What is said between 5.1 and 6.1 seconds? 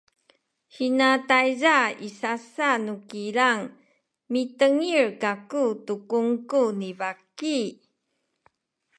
kaku tu